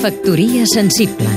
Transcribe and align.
Factoria 0.00 0.64
sensible 0.64 1.28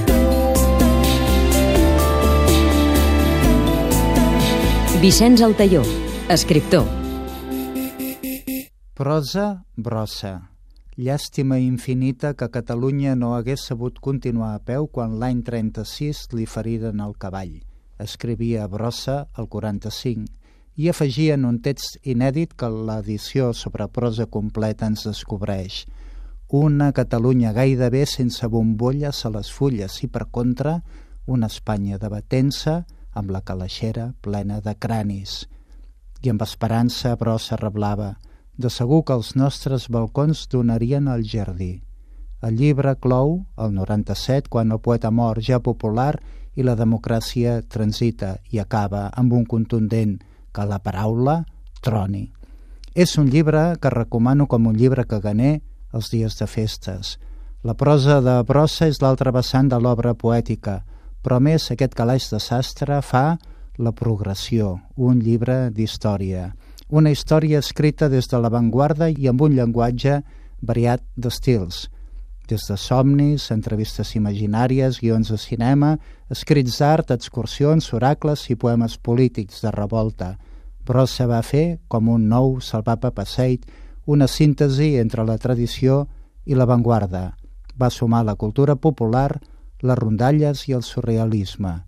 Vicenç 5.01 5.42
Altaió, 5.43 5.82
escriptor 6.32 6.85
Prosa 8.96 9.66
brossa. 9.76 10.48
Llàstima 10.96 11.57
infinita 11.60 12.32
que 12.39 12.48
Catalunya 12.48 13.18
no 13.20 13.34
hagués 13.36 13.66
sabut 13.68 14.00
continuar 14.00 14.54
a 14.55 14.62
peu 14.64 14.88
quan 14.88 15.20
l'any 15.20 15.41
36 15.43 16.30
li 16.32 16.48
feriren 16.48 17.04
el 17.04 17.18
cavall. 17.20 17.57
Escrivia 18.00 18.70
brossa 18.71 19.25
el 19.36 19.52
45 19.52 20.32
i 20.80 20.88
afegia 20.88 21.36
en 21.36 21.43
un 21.52 21.59
text 21.59 22.00
inèdit 22.07 22.55
que 22.55 22.71
l'edició 22.71 23.52
sobre 23.52 23.91
prosa 23.91 24.30
completa 24.39 24.88
ens 24.88 25.04
descobreix. 25.11 25.84
Una 26.54 26.92
Catalunya 26.94 27.50
gairebé 27.50 28.04
sense 28.06 28.46
bombolles 28.46 29.24
a 29.25 29.30
les 29.34 29.48
fulles 29.50 29.96
i, 30.06 30.07
per 30.07 30.28
contra, 30.30 30.75
una 31.25 31.48
Espanya 31.50 31.98
debatent-se 31.98 32.75
amb 33.17 33.34
la 33.34 33.41
calaixera 33.41 34.11
plena 34.21 34.59
de 34.61 34.75
cranis. 34.77 35.47
I 36.21 36.30
amb 36.30 36.45
esperança 36.45 37.16
brossa 37.17 37.58
reblava 37.58 38.11
de 38.53 38.70
segur 38.70 39.02
que 39.02 39.17
els 39.17 39.34
nostres 39.34 39.89
balcons 39.89 40.45
donarien 40.53 41.09
al 41.09 41.25
jardí. 41.25 41.71
El 42.45 42.61
llibre 42.61 42.94
clou, 43.02 43.39
el 43.58 43.73
97, 43.73 44.45
quan 44.53 44.77
el 44.77 44.77
poeta 44.77 45.09
mor 45.09 45.41
ja 45.41 45.58
popular 45.58 46.20
i 46.53 46.61
la 46.61 46.77
democràcia 46.77 47.63
transita 47.66 48.35
i 48.53 48.61
acaba 48.61 49.08
amb 49.09 49.33
un 49.33 49.49
contundent 49.49 50.20
que 50.53 50.70
la 50.70 50.83
paraula 50.85 51.39
troni. 51.81 52.27
És 52.94 53.17
un 53.17 53.33
llibre 53.33 53.72
que 53.81 53.89
recomano 53.89 54.45
com 54.45 54.70
un 54.70 54.77
llibre 54.77 55.09
caganer 55.09 55.63
els 55.93 56.09
dies 56.11 56.35
de 56.39 56.47
festes. 56.47 57.17
La 57.63 57.75
prosa 57.79 58.20
de 58.21 58.35
Brossa 58.43 58.89
és 58.91 58.99
l'altra 59.02 59.31
vessant 59.31 59.70
de 59.71 59.79
l'obra 59.79 60.13
poètica, 60.13 60.81
però 61.23 61.39
més 61.39 61.69
aquest 61.72 61.95
calaix 61.95 62.30
de 62.33 62.41
sastre 62.44 62.99
fa 63.02 63.38
La 63.80 63.91
progressió, 63.91 64.80
un 64.97 65.17
llibre 65.23 65.71
d'història. 65.73 66.52
Una 66.89 67.09
història 67.09 67.58
escrita 67.64 68.09
des 68.09 68.27
de 68.30 68.38
l'avantguarda 68.38 69.08
i 69.09 69.27
amb 69.31 69.41
un 69.41 69.55
llenguatge 69.58 70.19
variat 70.61 71.02
d'estils, 71.16 71.88
des 72.47 72.67
de 72.69 72.77
somnis, 72.77 73.49
entrevistes 73.52 74.16
imaginàries, 74.16 74.99
guions 75.02 75.31
de 75.31 75.38
cinema, 75.38 75.95
escrits 76.30 76.77
d'art, 76.80 77.11
excursions, 77.16 77.94
oracles 77.94 78.49
i 78.49 78.55
poemes 78.59 78.97
polítics 78.97 79.64
de 79.64 79.71
revolta. 79.71 80.36
Brossa 80.86 81.25
va 81.27 81.41
fer, 81.41 81.80
com 81.88 82.09
un 82.11 82.27
nou 82.27 82.59
salvapa 82.61 83.14
passeit, 83.16 83.66
una 84.05 84.27
síntesi 84.27 84.97
entre 84.99 85.23
la 85.25 85.37
tradició 85.37 86.07
i 86.45 86.55
l'avantguarda. 86.55 87.33
Va 87.79 87.89
sumar 87.89 88.23
la 88.25 88.35
cultura 88.35 88.75
popular, 88.75 89.39
les 89.81 89.97
rondalles 89.99 90.67
i 90.67 90.75
el 90.77 90.83
surrealisme, 90.83 91.83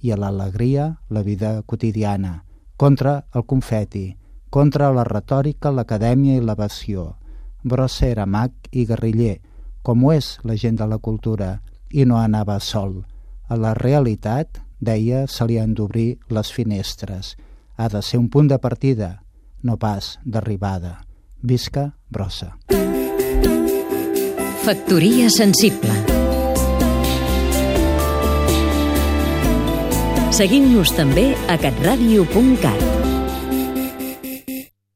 i 0.00 0.12
a 0.12 0.16
l'alegria 0.16 0.96
la 1.08 1.22
vida 1.22 1.62
quotidiana, 1.62 2.44
contra 2.76 3.26
el 3.34 3.44
confeti, 3.44 4.16
contra 4.50 4.90
la 4.90 5.04
retòrica, 5.04 5.70
l'acadèmia 5.70 6.38
i 6.38 6.44
l'evasió. 6.44 7.14
Brossa 7.62 8.08
era 8.08 8.26
mag 8.26 8.52
i 8.72 8.86
guerriller, 8.86 9.38
com 9.82 10.04
ho 10.04 10.12
és 10.12 10.38
la 10.44 10.56
gent 10.56 10.80
de 10.80 10.88
la 10.88 10.98
cultura, 10.98 11.60
i 11.90 12.04
no 12.04 12.18
anava 12.18 12.58
sol. 12.60 13.04
A 13.48 13.56
la 13.56 13.74
realitat, 13.74 14.60
deia, 14.80 15.26
se 15.26 15.46
li 15.46 15.58
han 15.58 15.74
d'obrir 15.74 16.18
les 16.28 16.52
finestres. 16.52 17.36
Ha 17.76 17.88
de 17.88 18.02
ser 18.02 18.18
un 18.18 18.28
punt 18.28 18.48
de 18.48 18.58
partida, 18.58 19.22
no 19.62 19.76
pas 19.76 20.18
d'arribada. 20.24 21.09
Visca 21.42 21.90
Brossa. 22.08 22.54
Factoria 24.60 25.30
sensible 25.32 25.96
Seguim-nos 30.36 30.94
també 30.96 31.30
a 31.50 31.58
catradio.cat 31.60 32.99